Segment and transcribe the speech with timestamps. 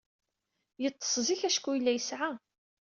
[0.81, 2.29] Yeḍḍes zik acku yella yeɛya.